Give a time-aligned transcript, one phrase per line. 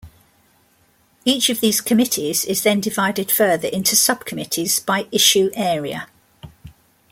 [1.25, 6.07] Each of these committees is then divided further into sub-committees by issue area.